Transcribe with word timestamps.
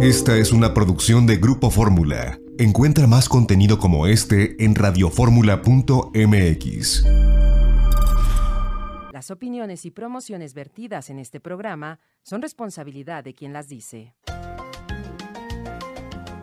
Esta 0.00 0.36
es 0.36 0.52
una 0.52 0.74
producción 0.74 1.26
de 1.26 1.38
Grupo 1.38 1.70
Fórmula. 1.70 2.38
Encuentra 2.56 3.08
más 3.08 3.28
contenido 3.28 3.80
como 3.80 4.06
este 4.06 4.64
en 4.64 4.76
radioformula.mx. 4.76 7.04
Las 9.12 9.32
opiniones 9.32 9.84
y 9.84 9.90
promociones 9.90 10.54
vertidas 10.54 11.10
en 11.10 11.18
este 11.18 11.40
programa 11.40 11.98
son 12.22 12.42
responsabilidad 12.42 13.24
de 13.24 13.34
quien 13.34 13.52
las 13.52 13.68
dice. 13.68 14.14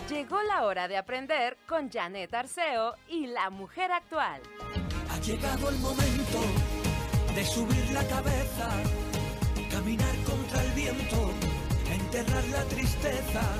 Llegó 0.09 0.43
la 0.43 0.65
hora 0.65 0.89
de 0.89 0.97
aprender 0.97 1.55
con 1.65 1.89
Janet 1.89 2.33
Arceo 2.33 2.95
y 3.09 3.27
la 3.27 3.49
mujer 3.49 3.93
actual. 3.93 4.41
Ha 5.09 5.17
llegado 5.21 5.69
el 5.69 5.77
momento 5.77 6.41
de 7.33 7.45
subir 7.45 7.89
la 7.93 8.05
cabeza, 8.05 8.69
caminar 9.71 10.13
contra 10.25 10.61
el 10.61 10.73
viento, 10.73 11.31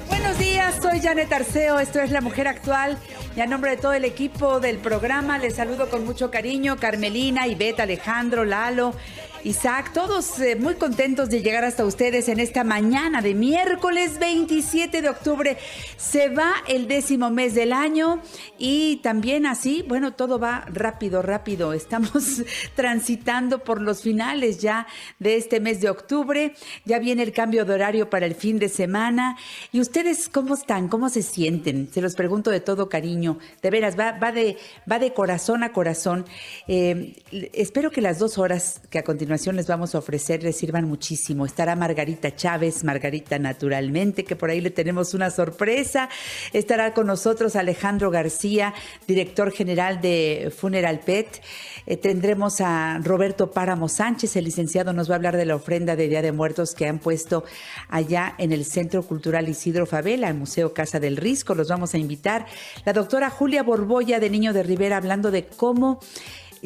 Buenos 0.07 0.37
días, 0.37 0.75
soy 0.81 1.01
Janet 1.01 1.31
Arceo, 1.33 1.77
esto 1.79 1.99
es 1.99 2.11
La 2.11 2.21
Mujer 2.21 2.47
Actual 2.47 2.97
y 3.35 3.41
a 3.41 3.47
nombre 3.47 3.71
de 3.71 3.77
todo 3.77 3.91
el 3.91 4.05
equipo 4.05 4.61
del 4.61 4.77
programa 4.77 5.37
les 5.37 5.55
saludo 5.55 5.89
con 5.89 6.05
mucho 6.05 6.31
cariño, 6.31 6.77
Carmelina, 6.77 7.47
Ivette, 7.47 7.81
Alejandro, 7.81 8.45
Lalo. 8.45 8.93
Isaac, 9.45 9.93
todos 9.93 10.39
eh, 10.39 10.55
muy 10.55 10.73
contentos 10.73 11.29
de 11.29 11.43
llegar 11.43 11.63
hasta 11.65 11.85
ustedes 11.85 12.29
en 12.29 12.39
esta 12.39 12.63
mañana 12.63 13.21
de 13.21 13.35
miércoles 13.35 14.17
27 14.17 15.03
de 15.03 15.07
octubre. 15.07 15.57
Se 15.97 16.29
va 16.29 16.51
el 16.67 16.87
décimo 16.87 17.29
mes 17.29 17.53
del 17.53 17.71
año 17.71 18.23
y 18.57 18.95
también 19.03 19.45
así, 19.45 19.85
bueno, 19.87 20.15
todo 20.15 20.39
va 20.39 20.65
rápido, 20.73 21.21
rápido. 21.21 21.73
Estamos 21.73 22.41
transitando 22.75 23.63
por 23.63 23.81
los 23.81 24.01
finales 24.01 24.61
ya 24.61 24.87
de 25.19 25.35
este 25.35 25.59
mes 25.59 25.79
de 25.79 25.91
octubre. 25.91 26.55
Ya 26.85 26.97
viene 26.97 27.21
el 27.21 27.31
cambio 27.31 27.65
de 27.65 27.73
horario 27.75 28.09
para 28.09 28.25
el 28.25 28.33
fin 28.33 28.57
de 28.57 28.67
semana. 28.67 29.37
¿Y 29.71 29.79
ustedes 29.79 30.27
cómo 30.27 30.55
están? 30.55 30.87
¿Cómo 30.87 31.07
se 31.09 31.21
sienten? 31.21 31.87
Se 31.93 32.01
los 32.01 32.15
pregunto 32.15 32.49
de 32.49 32.61
todo 32.61 32.89
cariño. 32.89 33.37
De 33.61 33.69
veras, 33.69 33.95
va, 33.95 34.13
va, 34.13 34.31
de, 34.31 34.57
va 34.91 34.97
de 34.97 35.13
corazón 35.13 35.61
a 35.61 35.71
corazón. 35.71 36.25
Eh, 36.67 37.21
espero 37.53 37.91
que 37.91 38.01
las 38.01 38.17
dos 38.17 38.39
horas 38.39 38.81
que 38.89 38.97
a 38.97 39.03
continuación 39.03 39.34
les 39.37 39.67
vamos 39.67 39.95
a 39.95 39.99
ofrecer 39.99 40.43
les 40.43 40.55
sirvan 40.55 40.85
muchísimo. 40.85 41.45
Estará 41.45 41.75
Margarita 41.75 42.35
Chávez, 42.35 42.83
Margarita 42.83 43.37
naturalmente, 43.37 44.23
que 44.23 44.35
por 44.35 44.49
ahí 44.49 44.61
le 44.61 44.71
tenemos 44.71 45.13
una 45.13 45.29
sorpresa. 45.29 46.09
Estará 46.53 46.93
con 46.93 47.07
nosotros 47.07 47.55
Alejandro 47.55 48.11
García, 48.11 48.73
director 49.07 49.51
general 49.51 49.99
de 50.01 50.53
Funeral 50.55 51.01
Pet. 51.01 51.41
Eh, 51.85 51.97
tendremos 51.97 52.61
a 52.61 52.99
Roberto 53.03 53.51
Páramo 53.51 53.89
Sánchez, 53.89 54.35
el 54.37 54.45
licenciado 54.45 54.93
nos 54.93 55.09
va 55.09 55.15
a 55.15 55.17
hablar 55.17 55.37
de 55.37 55.45
la 55.45 55.55
ofrenda 55.55 55.95
de 55.95 56.07
Día 56.07 56.21
de 56.21 56.31
Muertos 56.31 56.73
que 56.73 56.87
han 56.87 56.99
puesto 56.99 57.43
allá 57.89 58.35
en 58.37 58.53
el 58.53 58.65
Centro 58.65 59.03
Cultural 59.03 59.49
Isidro 59.49 59.85
Favela, 59.85 60.29
el 60.29 60.35
Museo 60.35 60.73
Casa 60.73 60.99
del 60.99 61.17
Risco. 61.17 61.55
Los 61.55 61.67
vamos 61.67 61.93
a 61.93 61.97
invitar. 61.97 62.45
La 62.85 62.93
doctora 62.93 63.29
Julia 63.29 63.63
Borboya 63.63 64.19
de 64.19 64.29
Niño 64.29 64.53
de 64.53 64.63
Rivera 64.63 64.97
hablando 64.97 65.29
de 65.29 65.45
cómo 65.45 65.99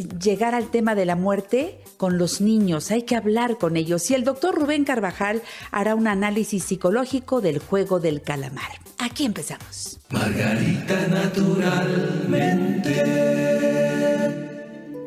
llegar 0.07 0.55
al 0.55 0.71
tema 0.71 0.95
de 0.95 1.05
la 1.05 1.15
muerte 1.15 1.81
con 1.97 2.17
los 2.17 2.41
niños, 2.41 2.89
hay 2.91 3.03
que 3.03 3.15
hablar 3.15 3.57
con 3.57 3.77
ellos 3.77 4.09
y 4.11 4.15
el 4.15 4.23
doctor 4.23 4.55
Rubén 4.55 4.85
Carvajal 4.85 5.41
hará 5.71 5.95
un 5.95 6.07
análisis 6.07 6.63
psicológico 6.63 7.41
del 7.41 7.59
juego 7.59 7.99
del 7.99 8.21
calamar. 8.21 8.71
Aquí 8.97 9.25
empezamos. 9.25 9.99
Margarita 10.09 11.07
naturalmente. 11.07 13.49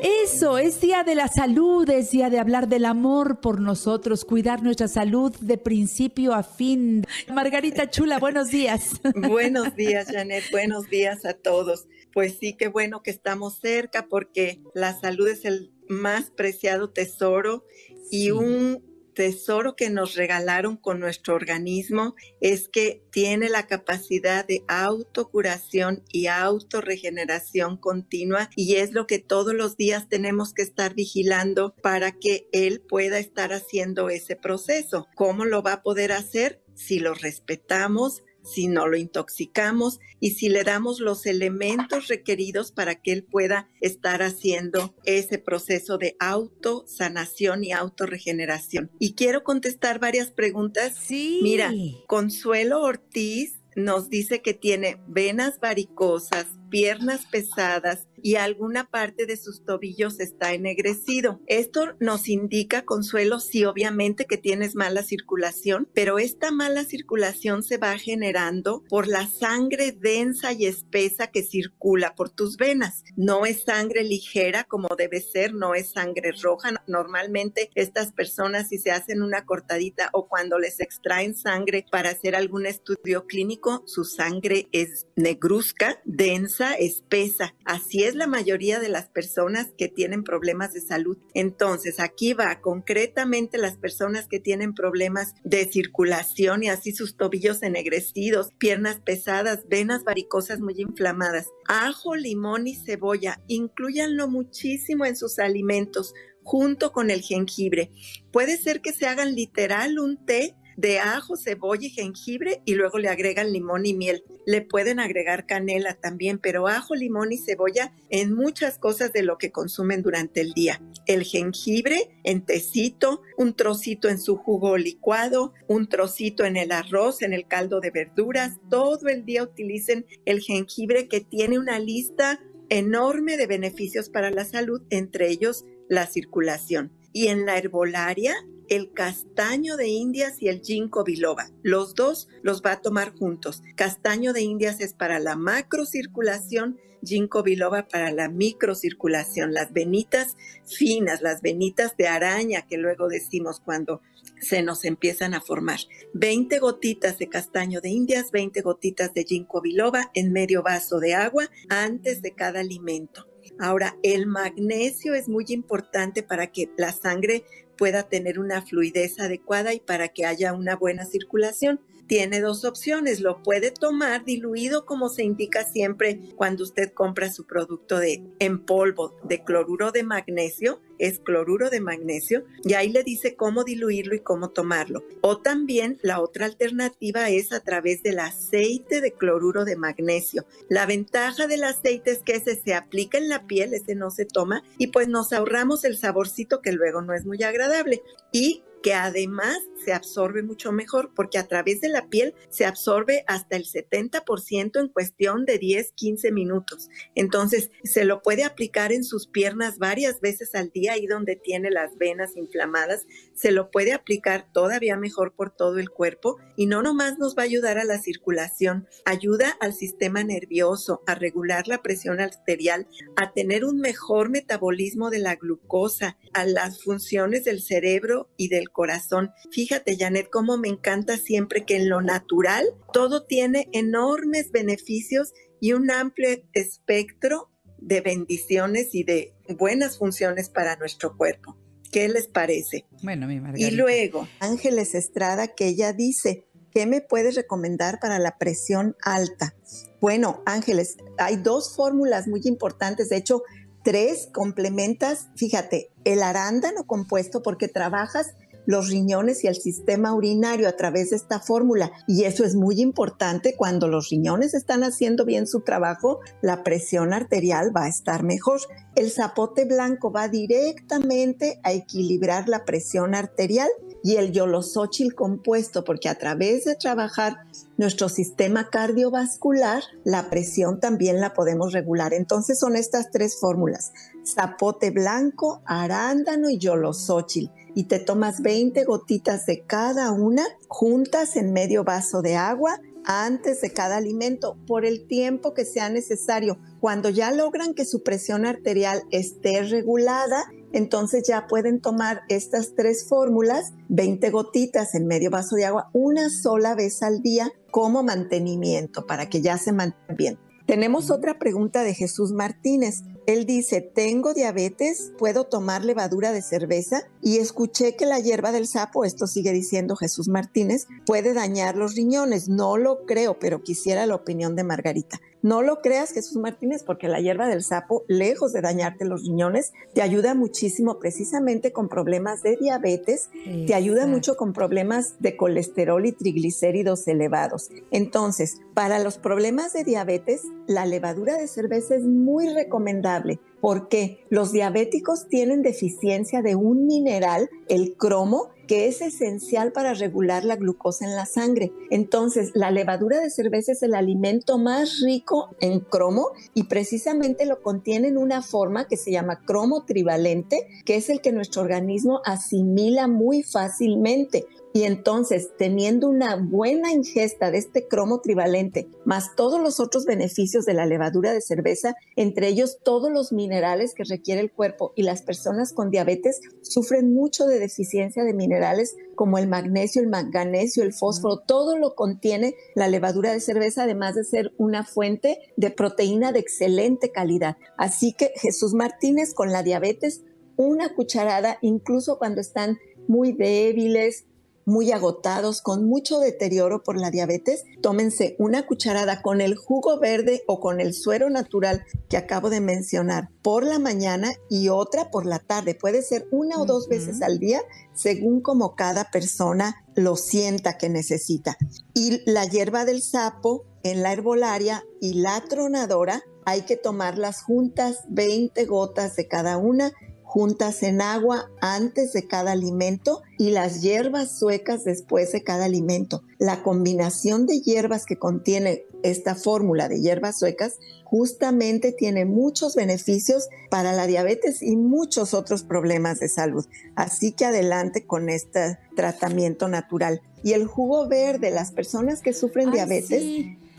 Eso, 0.03 0.59
es 0.59 0.81
día 0.81 1.05
de 1.05 1.15
la 1.15 1.29
salud, 1.29 1.89
es 1.89 2.11
día 2.11 2.29
de 2.29 2.41
hablar 2.41 2.69
del 2.69 2.87
amor 2.87 3.41
por 3.41 3.61
nosotros, 3.61 4.25
cuidar 4.25 4.63
nuestra 4.63 4.89
salud 4.89 5.33
de 5.41 5.59
principio 5.59 6.35
a 6.35 6.43
fin. 6.43 7.07
Margarita 7.33 7.89
Chula, 7.89 8.19
buenos 8.19 8.49
días. 8.49 9.01
Buenos 9.15 9.77
días, 9.77 10.09
Janet, 10.11 10.43
buenos 10.51 10.91
días 10.91 11.25
a 11.25 11.35
todos. 11.35 11.87
Pues 12.13 12.39
sí, 12.39 12.57
qué 12.57 12.69
bueno 12.69 13.03
que 13.03 13.11
estamos 13.11 13.59
cerca 13.59 14.07
porque 14.09 14.61
la 14.75 14.99
salud 14.99 15.29
es 15.29 15.45
el 15.45 15.73
más 15.89 16.31
preciado 16.31 16.91
tesoro 16.91 17.65
y 18.11 18.31
un 18.31 18.93
tesoro 19.15 19.77
que 19.77 19.91
nos 19.91 20.15
regalaron 20.15 20.77
con 20.77 21.01
nuestro 21.01 21.35
organismo 21.35 22.15
es 22.41 22.69
que 22.69 23.03
tiene 23.11 23.49
la 23.49 23.67
capacidad 23.67 24.47
de 24.47 24.65
autocuración 24.69 26.03
y 26.11 26.27
autorregeneración 26.27 27.77
continua 27.77 28.51
y 28.57 28.77
es 28.77 28.93
lo 28.93 29.07
que 29.07 29.19
todos 29.19 29.55
los 29.55 29.77
días 29.77 30.09
tenemos 30.09 30.55
que 30.55 30.63
estar 30.63 30.95
vigilando 30.95 31.75
para 31.83 32.13
que 32.13 32.49
él 32.53 32.81
pueda 32.81 33.19
estar 33.19 33.53
haciendo 33.53 34.11
ese 34.11 34.37
proceso. 34.37 35.09
¿Cómo 35.15 35.45
lo 35.45 35.63
va 35.63 35.75
a 35.75 35.83
poder 35.83 36.13
hacer? 36.13 36.63
Si 36.75 36.99
lo 36.99 37.15
respetamos, 37.15 38.23
si 38.45 38.69
no 38.69 38.87
lo 38.87 38.97
intoxicamos 38.97 40.01
y 40.21 40.33
si 40.33 40.49
le 40.49 40.65
damos 40.65 41.01
los 41.01 41.27
elementos 41.27 42.09
requeridos 42.09 42.73
para 42.73 42.97
que 42.97 43.13
él 43.13 43.25
pueda 43.25 43.69
estar 43.81 44.23
haciendo 44.23 44.95
ese 45.05 45.39
proceso 45.39 45.99
de 45.99 46.17
autosanación 46.21 47.65
y 47.65 47.73
autorregeneración. 47.73 48.91
Y 48.99 49.15
quiero 49.15 49.43
contestar 49.43 49.99
varias 49.99 50.31
preguntas. 50.31 50.97
Sí. 50.97 51.41
Mira, 51.43 51.73
Consuelo 52.07 52.83
Ortiz 52.83 53.61
nos 53.75 54.11
dice 54.11 54.43
que 54.43 54.55
tiene 54.55 55.01
venas 55.09 55.59
varicosas, 55.61 56.47
piernas 56.73 57.27
pesadas 57.27 58.09
y 58.23 58.37
alguna 58.37 58.89
parte 58.89 59.27
de 59.27 59.37
sus 59.37 59.63
tobillos 59.65 60.21
está 60.21 60.55
ennegrecido. 60.55 61.41
Esto 61.47 61.95
nos 62.01 62.29
indica, 62.29 62.87
Consuelo, 62.87 63.41
sí, 63.41 63.67
obviamente 63.67 64.25
que 64.25 64.39
tienes 64.39 64.75
mala 64.75 65.03
circulación, 65.03 65.87
pero 65.93 66.19
esta 66.19 66.51
mala 66.51 66.85
circulación 66.85 67.63
se 67.63 67.77
va 67.77 67.99
generando 67.99 68.85
por 68.89 69.07
la 69.07 69.27
sangre 69.27 69.93
densa 69.93 70.55
y 70.55 70.65
espesa 70.65 71.27
que 71.27 71.43
circula 71.43 72.15
por 72.15 72.31
tus 72.31 72.57
venas. 72.57 73.05
No 73.17 73.45
es 73.45 73.65
sangre 73.65 74.03
ligera 74.03 74.65
como 74.65 74.89
debe 74.97 75.21
ser, 75.21 75.53
no 75.53 75.75
es 75.75 75.91
sangre 75.91 76.33
roja. 76.43 76.71
Normalmente 76.87 77.71
estas 77.75 78.13
personas 78.13 78.69
si 78.69 78.79
se 78.79 78.93
hacen 78.93 79.23
una 79.23 79.45
cortadita 79.45 80.09
o 80.15 80.27
cuando 80.27 80.59
les 80.59 80.81
extraen 80.81 81.37
sangre 81.37 81.85
para 81.91 82.11
hacer 82.11 82.35
algún 82.35 82.65
estudio 82.65 83.27
clínico, 83.27 83.83
su 83.87 84.05
sangre 84.05 84.69
es 84.73 85.07
negruzca, 85.17 86.01
densa, 86.07 86.62
espesa. 86.71 87.55
Así 87.65 88.05
es 88.05 88.15
la 88.15 88.27
mayoría 88.27 88.81
de 88.81 88.89
las 88.89 89.09
personas 89.09 89.73
que 89.77 89.89
tienen 89.89 90.25
problemas 90.25 90.73
de 90.73 90.81
salud. 90.81 91.19
Entonces, 91.35 92.01
aquí 92.01 92.33
va 92.33 92.61
concretamente 92.61 93.59
las 93.59 93.77
personas 93.77 94.27
que 94.29 94.41
tienen 94.41 94.75
problemas 94.75 95.35
de 95.45 95.67
circulación 95.67 96.63
y 96.63 96.69
así 96.69 96.93
sus 96.93 97.17
tobillos 97.17 97.63
ennegrecidos, 97.63 98.51
piernas 98.59 99.01
pesadas, 99.01 99.69
venas 99.69 100.05
varicosas 100.05 100.61
muy 100.61 100.75
inflamadas. 100.79 101.49
Ajo, 101.67 102.17
limón 102.17 102.67
y 102.67 102.77
cebolla, 102.77 103.41
incluyanlo 103.49 104.29
muchísimo 104.29 105.05
en 105.05 105.17
sus 105.17 105.39
alimentos 105.39 106.15
junto 106.45 106.93
con 106.93 107.11
el 107.11 107.23
jengibre. 107.23 107.91
Puede 108.33 108.57
ser 108.57 108.81
que 108.81 108.93
se 108.93 109.07
hagan 109.07 109.35
literal 109.35 109.99
un 109.99 110.25
té 110.25 110.57
de 110.83 110.99
ajo, 110.99 111.37
cebolla 111.37 111.87
y 111.87 111.91
jengibre 111.91 112.61
y 112.65 112.75
luego 112.75 112.99
le 112.99 113.09
agregan 113.09 113.53
limón 113.53 113.87
y 113.87 113.95
miel. 113.95 114.25
Le 114.47 114.63
pueden 114.63 114.99
agregar 114.99 115.47
canela 115.47 115.95
también, 115.95 116.41
pero 116.41 116.67
ajo, 116.67 116.97
limón 116.97 117.31
y 117.31 117.39
cebolla 117.39 117.95
en 118.11 118.35
muchas 118.35 118.79
cosas 118.79 119.13
de 119.13 119.23
lo 119.23 119.39
que 119.39 119.53
consumen 119.53 120.03
durante 120.03 120.41
el 120.41 120.53
día. 120.55 120.83
El 121.07 121.23
jengibre 121.23 122.11
en 122.25 122.45
tecito, 122.45 123.23
un 123.39 123.55
trocito 123.55 124.09
en 124.09 124.19
su 124.19 124.37
jugo 124.37 124.77
licuado, 124.77 125.53
un 125.69 125.89
trocito 125.89 126.45
en 126.45 126.57
el 126.57 126.73
arroz, 126.73 127.23
en 127.23 127.33
el 127.33 127.47
caldo 127.47 127.79
de 127.79 127.93
verduras. 127.93 128.59
Todo 128.69 129.07
el 129.09 129.25
día 129.25 129.45
utilicen 129.45 130.05
el 130.25 130.41
jengibre 130.41 131.07
que 131.07 131.21
tiene 131.21 131.61
una 131.61 131.79
lista 131.79 132.41
enorme 132.71 133.37
de 133.37 133.47
beneficios 133.47 134.09
para 134.09 134.33
la 134.33 134.45
salud, 134.45 134.83
entre 134.91 135.29
ellos 135.29 135.65
la 135.89 136.09
circulación. 136.09 136.91
Y 137.13 137.29
en 137.29 137.47
la 137.47 137.57
herbolaria 137.57 138.35
el 138.73 138.91
castaño 138.95 139.77
de 139.77 139.89
Indias 139.89 140.41
y 140.41 140.49
el 140.49 140.63
ginkgo 140.63 141.05
biloba. 141.05 141.51
Los 141.63 141.95
dos 141.95 142.29
los 142.41 142.63
va 142.63 142.73
a 142.73 142.81
tomar 142.81 143.15
juntos. 143.15 143.63
Castaño 143.77 144.33
de 144.33 144.41
Indias 144.41 144.81
es 144.81 144.95
para 144.95 145.19
la 145.19 145.37
macrocirculación, 145.37 146.79
ginkgo 147.05 147.43
biloba 147.43 147.87
para 147.87 148.11
la 148.13 148.31
microcirculación. 148.31 149.53
Las 149.53 149.75
venitas 149.75 150.39
finas, 150.65 151.21
las 151.21 151.43
venitas 151.43 151.99
de 151.99 152.09
araña 152.09 152.63
que 152.63 152.79
luego 152.79 153.09
decimos 153.09 153.61
cuando 153.61 154.01
se 154.41 154.63
nos 154.63 154.87
empiezan 154.87 155.35
a 155.35 155.43
formar. 155.43 155.81
20 156.15 156.59
gotitas 156.59 157.19
de 157.19 157.29
castaño 157.29 157.83
de 157.83 157.91
Indias, 157.91 158.31
20 158.31 158.63
gotitas 158.63 159.13
de 159.13 159.25
ginkgo 159.25 159.61
biloba 159.61 160.11
en 160.15 160.33
medio 160.33 160.63
vaso 160.63 160.99
de 160.99 161.13
agua 161.13 161.51
antes 161.69 162.23
de 162.23 162.35
cada 162.35 162.61
alimento. 162.61 163.27
Ahora, 163.59 163.97
el 164.03 164.27
magnesio 164.27 165.15
es 165.15 165.29
muy 165.29 165.45
importante 165.49 166.23
para 166.23 166.49
que 166.49 166.71
la 166.77 166.93
sangre 166.93 167.45
pueda 167.77 168.05
tener 168.05 168.39
una 168.39 168.63
fluidez 168.63 169.19
adecuada 169.21 169.75
y 169.75 169.81
para 169.81 170.09
que 170.09 170.27
haya 170.27 170.53
una 170.53 170.77
buena 170.77 171.05
circulación. 171.05 171.81
Tiene 172.13 172.43
dos 172.43 172.67
opciones. 172.67 173.21
Lo 173.21 173.43
puede 173.43 173.71
tomar 173.71 174.27
diluido 174.27 174.85
como 174.85 175.09
se 175.09 175.25
indica 175.25 175.65
siempre 175.65 176.21
cuando 176.37 176.63
usted 176.63 176.93
compra 176.93 177.33
su 177.33 177.47
producto 177.47 177.99
de 177.99 178.23
en 178.39 178.67
polvo 178.67 179.19
de 179.25 179.43
cloruro 179.43 179.93
de 179.93 180.03
magnesio, 180.03 180.83
es 180.99 181.21
cloruro 181.21 181.71
de 181.71 181.81
magnesio, 181.81 182.45
y 182.65 182.75
ahí 182.75 182.91
le 182.91 183.03
dice 183.03 183.35
cómo 183.35 183.65
diluirlo 183.65 184.15
y 184.15 184.21
cómo 184.21 184.51
tomarlo. 184.51 185.03
O 185.23 185.39
también 185.39 185.99
la 186.03 186.21
otra 186.21 186.45
alternativa 186.45 187.31
es 187.31 187.51
a 187.51 187.61
través 187.61 188.03
del 188.03 188.19
aceite 188.19 189.01
de 189.01 189.13
cloruro 189.13 189.65
de 189.65 189.77
magnesio. 189.77 190.45
La 190.69 190.85
ventaja 190.85 191.47
del 191.47 191.65
aceite 191.65 192.11
es 192.11 192.19
que 192.19 192.35
ese 192.35 192.61
se 192.63 192.75
aplica 192.75 193.17
en 193.17 193.31
la 193.31 193.47
piel, 193.47 193.73
ese 193.73 193.95
no 193.95 194.11
se 194.11 194.27
toma, 194.27 194.63
y 194.77 194.89
pues 194.89 195.09
nos 195.09 195.33
ahorramos 195.33 195.83
el 195.85 195.97
saborcito 195.97 196.61
que 196.61 196.73
luego 196.73 197.01
no 197.01 197.15
es 197.15 197.25
muy 197.25 197.43
agradable. 197.43 198.03
Y 198.33 198.65
que 198.83 198.95
además 198.95 199.59
se 199.85 199.93
absorbe 199.93 200.43
mucho 200.43 200.73
mejor 200.73 201.13
porque 201.15 201.39
a 201.39 201.47
través 201.47 201.81
de 201.81 201.89
la 201.89 202.09
piel 202.09 202.35
se 202.51 202.65
absorbe 202.65 203.25
hasta 203.27 203.57
el 203.57 203.65
70% 203.65 204.81
en 204.81 204.89
cuestión 204.89 205.45
de 205.45 205.59
10, 205.59 205.93
15 205.93 206.33
minutos. 206.33 206.89
Entonces, 207.15 207.71
se 207.85 208.05
lo 208.05 208.23
puede 208.23 208.45
aplicar 208.45 208.93
en 208.93 209.05
sus 209.05 209.27
piernas 209.27 209.79
varias 209.79 210.21
veces 210.21 210.55
al 210.55 210.71
día, 210.71 210.93
ahí 210.93 211.07
donde 211.07 211.37
tiene 211.37 211.71
las 211.71 211.97
venas 211.99 212.37
inflamadas, 212.37 213.07
se 213.35 213.53
lo 213.53 213.71
puede 213.71 213.93
aplicar 213.93 214.47
todavía 214.53 214.97
mejor 214.97 215.35
por 215.35 215.51
todo 215.51 215.79
el 215.79 215.91
cuerpo 215.91 216.39
y 216.57 216.67
no 216.67 216.83
nomás 216.83 217.19
nos 217.19 217.37
va 217.37 217.43
a 217.43 217.47
ayudar 217.47 217.79
a 217.79 217.85
la 217.85 217.99
circulación, 217.99 218.89
ayuda 219.05 219.57
al 219.61 219.75
sistema 219.75 220.23
nervioso, 220.25 221.03
a 221.07 221.15
regular 221.15 221.69
la 221.69 221.83
presión 221.83 222.21
arterial, 222.21 222.87
a 223.17 223.33
tener 223.33 223.65
un 223.65 223.79
mejor 223.79 224.31
metabolismo 224.31 225.11
de 225.11 225.19
la 225.19 225.37
glucosa, 225.37 226.19
a 226.33 226.47
las 226.47 226.83
funciones 226.83 227.45
del 227.45 227.63
cerebro 227.63 228.29
y 228.37 228.49
del 228.49 228.71
corazón. 228.73 229.31
Fíjate, 229.51 229.97
Janet, 229.97 230.29
cómo 230.31 230.57
me 230.57 230.69
encanta 230.69 231.17
siempre 231.17 231.65
que 231.65 231.77
en 231.77 231.89
lo 231.89 232.01
natural 232.01 232.67
todo 232.93 233.25
tiene 233.25 233.69
enormes 233.73 234.51
beneficios 234.51 235.33
y 235.61 235.75
un 235.75 235.91
amplio 235.91 236.31
espectro 236.55 237.51
de 237.79 238.01
bendiciones 238.01 238.95
y 238.95 239.05
de 239.05 239.35
buenas 239.59 239.99
funciones 239.99 240.49
para 240.49 240.77
nuestro 240.77 241.17
cuerpo. 241.17 241.57
¿Qué 241.91 242.09
les 242.09 242.27
parece? 242.27 242.87
Bueno, 243.03 243.27
mi 243.27 243.39
Margarita. 243.39 243.69
Y 243.69 243.71
luego, 243.77 244.27
Ángeles 244.41 244.95
Estrada, 244.95 245.49
que 245.49 245.67
ella 245.67 245.93
dice, 245.93 246.47
¿qué 246.71 246.87
me 246.87 247.03
puedes 247.03 247.35
recomendar 247.35 248.01
para 248.01 248.19
la 248.19 248.39
presión 248.39 248.97
alta? 249.03 249.55
Bueno, 250.01 250.43
Ángeles, 250.47 250.97
hay 251.19 251.37
dos 251.37 251.77
fórmulas 251.77 252.29
muy 252.29 252.41
importantes. 252.45 253.11
De 253.11 253.17
hecho, 253.17 253.43
tres 253.85 254.29
complementas, 254.33 255.29
fíjate, 255.37 255.91
el 256.05 256.23
arándano 256.23 256.87
compuesto 256.87 257.43
porque 257.43 257.69
trabajas 257.69 258.35
los 258.67 258.89
riñones 258.89 259.45
y 259.45 259.49
el 259.49 259.57
sistema 259.57 260.15
urinario 260.15 260.69
a 260.69 260.77
través 260.77 261.11
de 261.11 261.17
esta 261.17 261.41
fórmula. 261.41 261.93
Y 262.07 262.25
eso 262.25 262.45
es 262.45 262.55
muy 262.55 262.81
importante 262.81 263.55
cuando 263.57 263.89
los 263.89 264.09
riñones 264.09 264.55
están 264.55 264.85
haciendo 264.85 265.25
bien 265.25 265.47
su 265.47 265.61
trabajo, 265.61 266.21
la 266.41 266.63
presión 266.63 267.13
arterial 267.13 267.75
va 267.77 267.85
a 267.85 267.89
estar 267.89 268.23
mejor. 268.23 268.61
El 268.95 269.11
zapote 269.11 269.65
blanco 269.65 270.13
va 270.13 270.29
directamente 270.29 271.61
a 271.63 271.73
equilibrar 271.73 272.49
la 272.49 272.65
presión 272.65 273.15
arterial 273.15 273.69
y 274.05 274.17
el 274.17 274.33
yolosóchil 274.33 275.15
compuesto, 275.15 275.85
porque 275.85 276.09
a 276.09 276.19
través 276.19 276.65
de 276.65 276.75
trabajar 276.75 277.45
nuestro 277.77 278.09
sistema 278.09 278.69
cardiovascular, 278.69 279.83
la 280.05 280.29
presión 280.29 280.81
también 280.81 281.21
la 281.21 281.35
podemos 281.35 281.73
regular. 281.73 282.13
Entonces 282.13 282.59
son 282.59 282.77
estas 282.77 283.11
tres 283.11 283.39
fórmulas, 283.41 283.93
zapote 284.27 284.91
blanco, 284.91 285.63
arándano 285.65 286.51
y 286.51 286.59
yolosóchil 286.59 287.51
y 287.75 287.85
te 287.85 287.99
tomas 287.99 288.43
20 288.43 288.85
gotitas 288.85 289.47
de 289.47 289.63
cada 289.67 290.13
una 290.13 290.45
juntas 290.69 291.37
en 291.37 291.53
medio 291.53 291.85
vaso 291.85 292.23
de 292.23 292.37
agua 292.37 292.81
antes 293.05 293.61
de 293.61 293.73
cada 293.73 293.97
alimento 293.97 294.57
por 294.67 294.85
el 294.85 295.07
tiempo 295.07 295.55
que 295.55 295.65
sea 295.65 295.89
necesario. 295.89 296.59
Cuando 296.81 297.09
ya 297.09 297.33
logran 297.33 297.75
que 297.75 297.85
su 297.85 298.03
presión 298.03 298.47
arterial 298.47 299.03
esté 299.11 299.63
regulada, 299.63 300.45
entonces 300.73 301.25
ya 301.27 301.47
pueden 301.47 301.81
tomar 301.81 302.23
estas 302.29 302.75
tres 302.75 303.07
fórmulas, 303.09 303.73
20 303.89 304.31
gotitas 304.31 304.95
en 304.95 305.07
medio 305.07 305.31
vaso 305.31 305.57
de 305.57 305.65
agua, 305.65 305.91
una 305.93 306.31
sola 306.31 306.75
vez 306.75 307.03
al 307.03 307.23
día 307.23 307.51
como 307.71 308.03
mantenimiento 308.03 309.07
para 309.07 309.29
que 309.29 309.41
ya 309.41 309.59
se 309.59 309.73
mantengan 309.73 310.17
bien. 310.17 310.39
Tenemos 310.67 311.11
otra 311.11 311.39
pregunta 311.39 311.83
de 311.83 311.93
Jesús 311.93 312.33
Martínez. 312.33 313.03
Él 313.27 313.47
dice, 313.47 313.81
tengo 313.81 314.35
diabetes, 314.35 315.13
puedo 315.17 315.45
tomar 315.45 315.85
levadura 315.85 316.33
de 316.33 316.43
cerveza 316.43 317.09
y 317.23 317.39
escuché 317.39 317.95
que 317.95 318.05
la 318.05 318.19
hierba 318.19 318.51
del 318.51 318.67
sapo, 318.67 319.05
esto 319.05 319.27
sigue 319.27 319.53
diciendo 319.53 319.95
Jesús 319.95 320.29
Martínez, 320.29 320.87
puede 321.07 321.33
dañar 321.33 321.77
los 321.77 321.95
riñones. 321.95 322.49
No 322.49 322.77
lo 322.77 323.07
creo, 323.07 323.39
pero 323.39 323.63
quisiera 323.63 324.07
la 324.07 324.17
opinión 324.17 324.57
de 324.57 324.65
Margarita. 324.65 325.21
No 325.43 325.61
lo 325.61 325.81
creas, 325.81 326.13
Jesús 326.13 326.37
Martínez, 326.37 326.85
porque 326.85 327.09
la 327.09 327.21
hierba 327.21 327.49
del 327.49 327.65
sapo, 327.65 328.05
lejos 328.07 328.53
de 328.53 328.61
dañarte 328.61 329.05
los 329.05 329.23
riñones, 329.25 329.73
te 329.93 330.01
ayuda 330.01 330.35
muchísimo 330.35 331.01
precisamente 331.01 331.73
con 331.73 331.89
problemas 331.89 332.43
de 332.43 332.57
diabetes, 332.57 333.29
te 333.67 333.75
ayuda 333.75 334.07
mucho 334.07 334.37
con 334.37 334.53
problemas 334.53 335.17
de 335.19 335.37
colesterol 335.37 336.07
y 336.07 336.13
triglicéridos 336.13 337.09
elevados. 337.09 337.71
Entonces, 337.91 338.61
para 338.73 339.01
los 339.01 339.19
problemas 339.19 339.73
de 339.73 339.83
diabetes, 339.83 340.43
la 340.69 340.87
levadura 340.87 341.37
de 341.37 341.49
cerveza 341.49 341.97
es 341.97 342.05
muy 342.05 342.49
recomendable 342.49 343.41
porque 343.63 344.27
los 344.29 344.51
diabéticos 344.51 345.29
tienen 345.29 345.63
deficiencia 345.63 346.43
de 346.43 346.57
un 346.57 346.85
mineral, 346.85 347.49
el 347.69 347.95
cromo, 347.97 348.49
que 348.67 348.89
es 348.89 349.01
esencial 349.01 349.71
para 349.71 349.95
regular 349.95 350.45
la 350.45 350.57
glucosa 350.57 351.05
en 351.05 351.15
la 351.15 351.27
sangre. 351.27 351.73
Entonces, 351.89 352.51
la 352.55 352.73
levadura 352.73 353.21
de 353.21 353.31
cerveza 353.31 353.71
es 353.71 353.85
el 353.85 353.95
alimento 353.95 354.59
más 354.59 355.01
rico 355.01 355.55
en 355.61 355.79
cromo 355.79 356.31
y 356.55 356.65
precisamente 356.65 357.47
lo 357.47 357.63
contiene 357.63 358.09
en 358.09 358.19
una 358.19 358.43
forma 358.43 358.89
que 358.89 358.97
se 358.97 359.13
llama 359.13 359.43
cromo 359.45 359.85
trivalente, 359.85 360.67
que 360.85 360.97
es 360.97 361.09
el 361.09 361.21
que 361.21 361.31
nuestro 361.31 361.63
organismo 361.63 362.21
asimila 362.25 363.07
muy 363.07 363.45
fácilmente. 363.45 364.45
Y 364.75 364.85
entonces, 364.85 365.51
teniendo 365.59 366.09
una 366.09 366.37
buena 366.37 366.93
ingesta 366.93 367.51
de 367.51 367.59
este 367.59 367.89
cromo 367.89 368.21
trivalente, 368.21 368.89
más 369.05 369.35
todos 369.37 369.61
los 369.61 369.81
otros 369.81 370.07
beneficios 370.07 370.65
de 370.65 370.73
la 370.73 370.87
levadura 370.87 371.33
de 371.33 371.43
cerveza, 371.43 371.95
entre 372.17 372.49
ellos 372.49 372.79
todos 372.83 373.13
los 373.13 373.33
minerales 373.33 373.95
que 373.95 374.05
requiere 374.05 374.41
el 374.41 374.51
cuerpo 374.51 374.93
y 374.97 375.03
las 375.03 375.23
personas 375.23 375.73
con 375.75 375.91
diabetes 375.91 376.41
sufren 376.63 377.13
mucho 377.13 377.47
de 377.47 377.59
deficiencia 377.59 378.25
de 378.25 378.33
minerales 378.33 378.97
como 379.15 379.37
el 379.37 379.47
magnesio, 379.47 380.01
el 380.01 380.09
manganesio, 380.09 380.83
el 380.83 380.95
fósforo, 380.95 381.39
todo 381.39 381.77
lo 381.77 381.95
contiene 381.95 382.55
la 382.75 382.89
levadura 382.89 383.33
de 383.33 383.41
cerveza, 383.41 383.83
además 383.83 384.15
de 384.15 384.25
ser 384.25 384.53
una 384.57 384.85
fuente 384.85 385.39
de 385.57 385.71
proteína 385.71 386.33
de 386.33 386.41
excelente 386.41 387.11
calidad. 387.11 387.57
Así 387.77 388.15
que 388.15 388.33
Jesús 388.37 388.73
Martínez 388.73 389.35
con 389.35 389.53
la 389.53 389.63
diabetes, 389.63 390.23
una 390.57 390.95
cucharada, 390.95 391.59
incluso 391.61 392.19
cuando 392.19 392.41
están 392.41 392.79
muy 393.07 393.33
débiles, 393.33 394.27
muy 394.65 394.93
agotados, 394.93 395.63
con 395.63 395.85
mucho 395.85 396.19
deterioro 396.19 396.83
por 396.83 396.97
la 396.97 397.11
diabetes, 397.11 397.65
tómense 397.81 398.37
una 398.39 398.67
cucharada 398.67 399.23
con 399.23 399.41
el 399.41 399.57
jugo 399.57 399.99
verde 399.99 400.43
o 400.47 400.61
con 400.61 400.81
el 400.81 400.95
suero 400.95 401.31
natural 401.31 401.85
que 402.09 402.17
acabo 402.17 402.51
de 402.51 402.61
mencionar 402.61 403.29
por 403.43 403.65
la 403.65 403.79
mañana 403.79 404.33
y 404.49 404.69
otra 404.69 405.11
por 405.11 405.27
la 405.27 405.39
tarde. 405.39 405.75
Puede 405.75 406.03
ser 406.03 406.27
una 406.31 406.61
o 406.61 406.67
dos 406.67 406.89
veces 406.89 407.23
al 407.23 407.39
día, 407.39 407.61
según 407.95 408.41
como 408.41 408.75
cada 408.75 409.11
persona 409.11 409.85
lo 409.95 410.17
sienta 410.17 410.79
que 410.79 410.89
necesita. 410.89 411.57
Y 411.95 412.21
la 412.31 412.45
hierba 412.45 412.85
del 412.85 413.03
sapo 413.03 413.65
en 413.83 414.03
la 414.03 414.13
herbolaria 414.13 414.85
y 415.01 415.15
la 415.15 415.43
tronadora 415.49 416.23
hay 416.45 416.63
que 416.63 416.77
tomarlas 416.77 417.43
juntas, 417.43 418.01
20 418.09 418.65
gotas 418.67 419.15
de 419.17 419.29
cada 419.29 419.59
una 419.59 419.93
juntas 420.33 420.83
en 420.83 421.03
agua 421.03 421.51
antes 421.61 422.15
de 422.15 422.27
cada 422.27 422.53
alimento 422.53 423.21
y 423.37 423.51
las 423.51 423.83
hierbas 423.83 424.39
suecas 424.39 424.83
después 424.83 425.31
de 425.33 425.45
cada 425.45 425.67
alimento. 425.67 426.23
La 426.39 426.63
combinación 426.63 427.45
de 427.45 427.61
hierbas 427.61 428.07
que 428.07 428.17
contiene 428.17 428.87
esta 429.03 429.35
fórmula 429.35 429.91
de 429.91 430.01
hierbas 430.01 430.39
suecas 430.39 430.79
justamente 431.05 431.93
tiene 431.93 432.25
muchos 432.25 432.77
beneficios 432.77 433.51
para 433.69 433.93
la 433.93 434.07
diabetes 434.07 434.63
y 434.63 434.75
muchos 434.77 435.35
otros 435.35 435.65
problemas 435.65 436.19
de 436.19 436.31
salud. 436.31 436.65
Así 436.97 437.33
que 437.33 437.45
adelante 437.45 438.07
con 438.07 438.31
este 438.31 438.79
tratamiento 438.97 439.69
natural. 439.69 440.23
Y 440.43 440.55
el 440.55 440.67
jugo 440.67 441.09
verde, 441.09 441.51
las 441.51 441.73
personas 441.73 442.23
que 442.23 442.33
sufren 442.33 442.71
diabetes, 442.71 443.23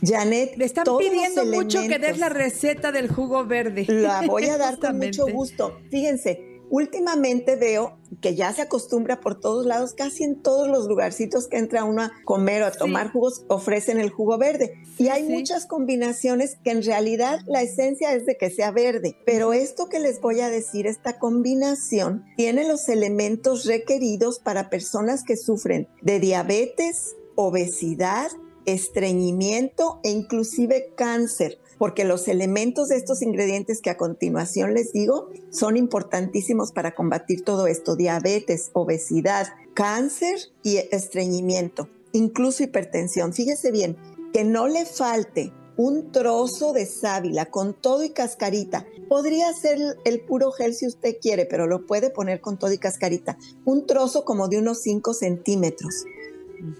Janet, 0.05 0.57
le 0.57 0.65
están 0.65 0.85
pidiendo 0.97 1.45
mucho 1.45 1.81
que 1.87 1.99
des 1.99 2.17
la 2.17 2.29
receta 2.29 2.91
del 2.91 3.09
jugo 3.09 3.45
verde. 3.45 3.85
La 3.87 4.21
voy 4.21 4.45
a 4.45 4.57
dar 4.59 4.77
con 4.79 4.97
mucho 4.97 5.27
gusto. 5.27 5.79
Fíjense, 5.89 6.53
últimamente 6.69 7.55
veo 7.55 7.97
que 8.21 8.35
ya 8.35 8.51
se 8.51 8.63
acostumbra 8.63 9.19
por 9.19 9.39
todos 9.39 9.65
lados, 9.65 9.93
casi 9.93 10.23
en 10.23 10.41
todos 10.41 10.67
los 10.67 10.87
lugarcitos 10.87 11.47
que 11.47 11.57
entra 11.57 11.83
uno 11.83 12.03
a 12.03 12.11
comer 12.25 12.63
o 12.63 12.65
a 12.65 12.71
tomar 12.71 13.11
jugos, 13.11 13.45
ofrecen 13.47 13.99
el 13.99 14.09
jugo 14.09 14.37
verde. 14.37 14.73
Y 14.97 15.07
hay 15.07 15.23
muchas 15.23 15.65
combinaciones 15.65 16.57
que 16.63 16.71
en 16.71 16.83
realidad 16.83 17.39
la 17.45 17.61
esencia 17.61 18.13
es 18.13 18.25
de 18.25 18.37
que 18.37 18.49
sea 18.49 18.71
verde. 18.71 19.17
Pero 19.25 19.53
esto 19.53 19.87
que 19.87 19.99
les 19.99 20.19
voy 20.19 20.41
a 20.41 20.49
decir, 20.49 20.87
esta 20.87 21.19
combinación 21.19 22.25
tiene 22.37 22.67
los 22.67 22.89
elementos 22.89 23.65
requeridos 23.65 24.39
para 24.39 24.69
personas 24.69 25.23
que 25.23 25.37
sufren 25.37 25.87
de 26.01 26.19
diabetes, 26.19 27.15
obesidad, 27.35 28.31
estreñimiento 28.65 29.99
e 30.03 30.11
inclusive 30.11 30.91
cáncer, 30.95 31.59
porque 31.77 32.03
los 32.03 32.27
elementos 32.27 32.89
de 32.89 32.97
estos 32.97 33.21
ingredientes 33.21 33.81
que 33.81 33.89
a 33.89 33.97
continuación 33.97 34.73
les 34.73 34.93
digo 34.93 35.29
son 35.49 35.77
importantísimos 35.77 36.71
para 36.71 36.95
combatir 36.95 37.43
todo 37.43 37.67
esto, 37.67 37.95
diabetes, 37.95 38.69
obesidad, 38.73 39.47
cáncer 39.73 40.39
y 40.63 40.77
estreñimiento, 40.91 41.89
incluso 42.11 42.63
hipertensión. 42.63 43.33
Fíjese 43.33 43.71
bien, 43.71 43.97
que 44.33 44.43
no 44.43 44.67
le 44.67 44.85
falte 44.85 45.53
un 45.75 46.11
trozo 46.11 46.73
de 46.73 46.85
sábila 46.85 47.47
con 47.47 47.73
todo 47.73 48.03
y 48.03 48.11
cascarita. 48.11 48.85
Podría 49.09 49.51
ser 49.53 49.79
el 50.05 50.21
puro 50.21 50.51
gel 50.51 50.73
si 50.75 50.87
usted 50.87 51.17
quiere, 51.21 51.45
pero 51.45 51.67
lo 51.67 51.85
puede 51.85 52.09
poner 52.09 52.41
con 52.41 52.57
todo 52.57 52.71
y 52.71 52.77
cascarita. 52.77 53.37
Un 53.65 53.85
trozo 53.85 54.23
como 54.25 54.47
de 54.47 54.59
unos 54.59 54.81
5 54.81 55.13
centímetros. 55.13 56.05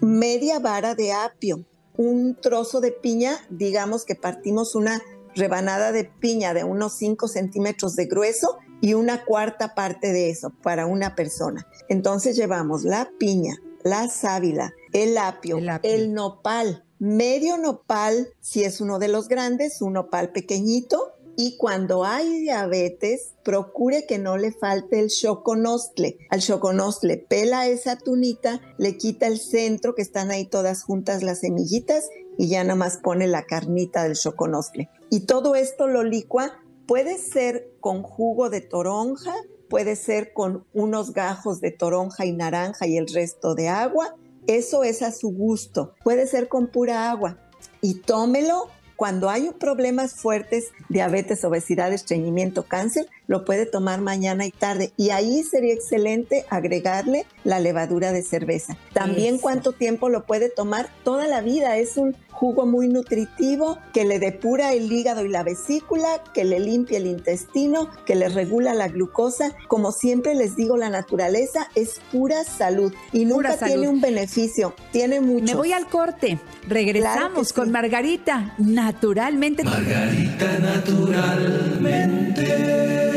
Media 0.00 0.58
vara 0.58 0.94
de 0.94 1.12
apio. 1.12 1.64
Un 1.96 2.36
trozo 2.40 2.80
de 2.80 2.92
piña, 2.92 3.38
digamos 3.50 4.04
que 4.04 4.14
partimos 4.14 4.74
una 4.74 5.02
rebanada 5.34 5.92
de 5.92 6.04
piña 6.04 6.54
de 6.54 6.64
unos 6.64 6.94
5 6.94 7.28
centímetros 7.28 7.96
de 7.96 8.06
grueso 8.06 8.58
y 8.80 8.94
una 8.94 9.24
cuarta 9.24 9.74
parte 9.74 10.12
de 10.12 10.30
eso 10.30 10.52
para 10.62 10.86
una 10.86 11.14
persona. 11.14 11.66
Entonces 11.88 12.36
llevamos 12.36 12.84
la 12.84 13.10
piña, 13.18 13.56
la 13.82 14.08
sábila, 14.08 14.74
el 14.92 15.16
apio, 15.18 15.58
el, 15.58 15.68
apio. 15.68 15.90
el 15.90 16.14
nopal, 16.14 16.84
medio 16.98 17.56
nopal 17.58 18.28
si 18.40 18.64
es 18.64 18.80
uno 18.80 18.98
de 18.98 19.08
los 19.08 19.28
grandes, 19.28 19.80
un 19.80 19.94
nopal 19.94 20.32
pequeñito. 20.32 21.14
Y 21.36 21.56
cuando 21.56 22.04
hay 22.04 22.40
diabetes, 22.40 23.34
procure 23.42 24.06
que 24.06 24.18
no 24.18 24.36
le 24.36 24.52
falte 24.52 25.00
el 25.00 25.08
choconostle. 25.08 26.18
Al 26.30 26.40
choconostle 26.40 27.16
pela 27.16 27.66
esa 27.66 27.96
tunita, 27.96 28.60
le 28.78 28.96
quita 28.96 29.26
el 29.26 29.40
centro, 29.40 29.94
que 29.94 30.02
están 30.02 30.30
ahí 30.30 30.46
todas 30.46 30.84
juntas 30.84 31.22
las 31.22 31.40
semillitas, 31.40 32.08
y 32.38 32.48
ya 32.48 32.62
nada 32.62 32.76
más 32.76 32.98
pone 32.98 33.26
la 33.26 33.44
carnita 33.44 34.04
del 34.04 34.16
choconostle. 34.16 34.88
Y 35.10 35.20
todo 35.20 35.54
esto 35.54 35.88
lo 35.88 36.04
licua, 36.04 36.52
puede 36.86 37.18
ser 37.18 37.72
con 37.80 38.02
jugo 38.02 38.50
de 38.50 38.60
toronja, 38.60 39.34
puede 39.68 39.96
ser 39.96 40.32
con 40.32 40.64
unos 40.72 41.12
gajos 41.12 41.60
de 41.60 41.70
toronja 41.72 42.26
y 42.26 42.32
naranja 42.32 42.86
y 42.86 42.96
el 42.96 43.08
resto 43.08 43.54
de 43.54 43.68
agua, 43.68 44.14
eso 44.46 44.84
es 44.84 45.02
a 45.02 45.10
su 45.10 45.30
gusto. 45.30 45.94
Puede 46.04 46.26
ser 46.26 46.48
con 46.48 46.68
pura 46.68 47.10
agua. 47.10 47.38
Y 47.80 47.94
tómelo 47.94 48.68
cuando 48.96 49.30
hay 49.30 49.50
problemas 49.58 50.14
fuertes, 50.14 50.70
diabetes, 50.88 51.44
obesidad, 51.44 51.92
estreñimiento, 51.92 52.64
cáncer, 52.64 53.06
lo 53.26 53.44
puede 53.44 53.66
tomar 53.66 54.00
mañana 54.00 54.46
y 54.46 54.50
tarde. 54.50 54.92
Y 54.96 55.10
ahí 55.10 55.42
sería 55.42 55.74
excelente 55.74 56.44
agregarle 56.50 57.26
la 57.42 57.60
levadura 57.60 58.12
de 58.12 58.22
cerveza. 58.22 58.76
También 58.92 59.38
cuánto 59.38 59.72
tiempo 59.72 60.08
lo 60.08 60.24
puede 60.24 60.48
tomar 60.48 60.88
toda 61.02 61.26
la 61.26 61.40
vida. 61.40 61.76
Es 61.76 61.96
un 61.96 62.14
jugo 62.34 62.66
muy 62.66 62.88
nutritivo 62.88 63.78
que 63.92 64.04
le 64.04 64.18
depura 64.18 64.72
el 64.72 64.92
hígado 64.92 65.24
y 65.24 65.28
la 65.28 65.42
vesícula, 65.42 66.22
que 66.34 66.44
le 66.44 66.60
limpia 66.60 66.98
el 66.98 67.06
intestino, 67.06 67.88
que 68.04 68.14
le 68.14 68.28
regula 68.28 68.74
la 68.74 68.88
glucosa. 68.88 69.52
Como 69.68 69.92
siempre 69.92 70.34
les 70.34 70.56
digo, 70.56 70.76
la 70.76 70.90
naturaleza 70.90 71.68
es 71.74 72.00
pura 72.12 72.44
salud 72.44 72.92
y 73.12 73.24
nunca 73.24 73.56
tiene 73.56 73.88
un 73.88 74.00
beneficio, 74.00 74.74
tiene 74.92 75.20
mucho. 75.20 75.44
Me 75.44 75.54
voy 75.54 75.72
al 75.72 75.88
corte. 75.88 76.38
Regresamos 76.68 77.52
con 77.52 77.70
Margarita, 77.70 78.54
naturalmente. 78.58 79.64
Margarita, 79.64 80.58
naturalmente. 80.58 83.13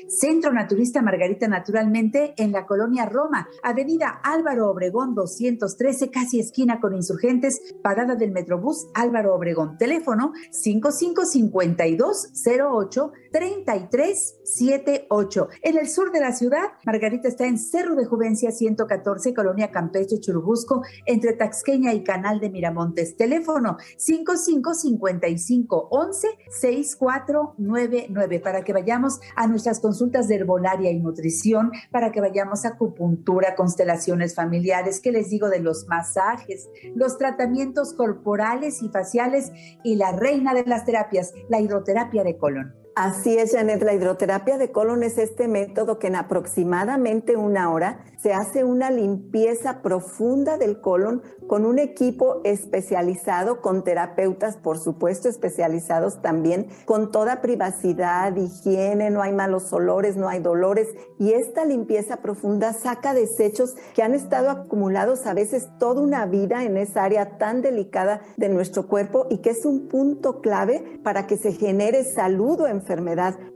Centro 0.07 0.51
Naturista 0.51 1.01
Margarita 1.01 1.47
Naturalmente 1.47 2.33
en 2.37 2.51
la 2.51 2.65
colonia 2.65 3.05
Roma, 3.05 3.47
Avenida 3.61 4.19
Álvaro 4.23 4.69
Obregón 4.69 5.13
213, 5.15 6.09
casi 6.09 6.39
esquina 6.39 6.79
con 6.79 6.95
insurgentes, 6.95 7.75
parada 7.81 8.15
del 8.15 8.31
Metrobús 8.31 8.87
Álvaro 8.93 9.35
Obregón. 9.35 9.77
Teléfono 9.77 10.31
555208 10.51 13.11
3378. 13.31 15.49
En 15.61 15.77
el 15.77 15.89
sur 15.89 16.11
de 16.11 16.19
la 16.19 16.33
ciudad, 16.33 16.73
Margarita 16.85 17.27
está 17.27 17.45
en 17.45 17.57
Cerro 17.57 17.95
de 17.95 18.05
Juvencia 18.05 18.51
114, 18.51 19.33
Colonia 19.33 19.71
Campeche, 19.71 20.19
Churubusco, 20.19 20.83
entre 21.05 21.33
Taxqueña 21.33 21.93
y 21.93 22.03
Canal 22.03 22.39
de 22.39 22.49
Miramontes. 22.49 23.15
Teléfono 23.15 23.77
555511 23.97 26.27
6499 26.49 28.39
para 28.39 28.63
que 28.63 28.73
vayamos 28.73 29.19
a 29.35 29.42
a 29.43 29.47
nuestras 29.47 29.79
consultas 29.79 30.27
de 30.27 30.35
herbolaria 30.35 30.91
y 30.91 30.99
nutrición, 30.99 31.71
para 31.91 32.11
que 32.11 32.21
vayamos 32.21 32.65
a 32.65 32.69
acupuntura, 32.69 33.55
constelaciones 33.55 34.35
familiares, 34.35 35.01
que 35.01 35.11
les 35.11 35.29
digo 35.29 35.49
de 35.49 35.59
los 35.59 35.87
masajes, 35.87 36.69
los 36.95 37.17
tratamientos 37.17 37.93
corporales 37.93 38.81
y 38.81 38.89
faciales 38.89 39.51
y 39.83 39.95
la 39.95 40.13
reina 40.13 40.53
de 40.53 40.63
las 40.65 40.85
terapias, 40.85 41.33
la 41.49 41.59
hidroterapia 41.59 42.23
de 42.23 42.37
colon. 42.37 42.82
Así 42.95 43.35
es, 43.39 43.53
Janet. 43.53 43.81
La 43.81 43.93
hidroterapia 43.93 44.59
de 44.59 44.71
colon 44.71 45.01
es 45.01 45.17
este 45.17 45.47
método 45.47 45.97
que 45.97 46.07
en 46.07 46.15
aproximadamente 46.15 47.35
una 47.35 47.71
hora 47.71 48.03
se 48.21 48.33
hace 48.33 48.63
una 48.63 48.91
limpieza 48.91 49.81
profunda 49.81 50.59
del 50.59 50.79
colon 50.79 51.23
con 51.47 51.65
un 51.65 51.79
equipo 51.79 52.41
especializado, 52.43 53.61
con 53.61 53.83
terapeutas, 53.83 54.57
por 54.57 54.77
supuesto, 54.77 55.27
especializados 55.27 56.21
también, 56.21 56.67
con 56.85 57.11
toda 57.11 57.41
privacidad, 57.41 58.35
higiene, 58.35 59.09
no 59.09 59.23
hay 59.23 59.33
malos 59.33 59.73
olores, 59.73 60.15
no 60.15 60.29
hay 60.29 60.39
dolores. 60.39 60.87
Y 61.19 61.33
esta 61.33 61.65
limpieza 61.65 62.17
profunda 62.17 62.73
saca 62.73 63.15
desechos 63.15 63.75
que 63.95 64.03
han 64.03 64.13
estado 64.13 64.51
acumulados 64.51 65.25
a 65.25 65.33
veces 65.33 65.67
toda 65.79 65.99
una 65.99 66.27
vida 66.27 66.63
en 66.63 66.77
esa 66.77 67.03
área 67.03 67.39
tan 67.39 67.61
delicada 67.63 68.21
de 68.37 68.49
nuestro 68.49 68.87
cuerpo 68.87 69.25
y 69.31 69.39
que 69.39 69.49
es 69.49 69.65
un 69.65 69.87
punto 69.87 70.41
clave 70.41 70.99
para 71.03 71.25
que 71.25 71.37
se 71.37 71.53
genere 71.53 72.03
salud 72.03 72.61
o. 72.61 72.82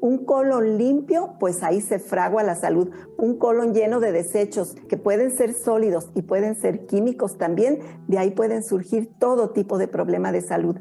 Un 0.01 0.25
colon 0.25 0.77
limpio, 0.77 1.35
pues 1.39 1.63
ahí 1.63 1.81
se 1.81 1.99
fragua 1.99 2.43
la 2.43 2.55
salud. 2.55 2.89
Un 3.17 3.37
colon 3.37 3.73
lleno 3.73 3.99
de 3.99 4.11
desechos 4.11 4.75
que 4.89 4.97
pueden 4.97 5.31
ser 5.31 5.53
sólidos 5.53 6.09
y 6.15 6.23
pueden 6.23 6.55
ser 6.55 6.85
químicos 6.85 7.37
también, 7.37 7.79
de 8.07 8.17
ahí 8.17 8.31
pueden 8.31 8.63
surgir 8.63 9.09
todo 9.19 9.51
tipo 9.51 9.77
de 9.77 9.87
problema 9.87 10.31
de 10.31 10.41
salud. 10.41 10.77